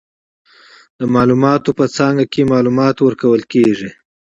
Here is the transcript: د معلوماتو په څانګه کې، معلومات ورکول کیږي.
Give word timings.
د 0.99 1.01
معلوماتو 1.13 1.69
په 1.79 1.85
څانګه 1.95 2.25
کې، 2.31 2.49
معلومات 2.53 2.95
ورکول 2.99 3.41
کیږي. 3.53 3.89